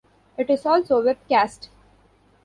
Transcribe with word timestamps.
It 0.35 0.49
is 0.49 0.65
also 0.65 0.99
webcast. 1.03 1.67